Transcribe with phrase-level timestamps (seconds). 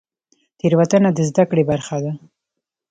[0.57, 2.11] تیروتنه د زده کړې برخه ده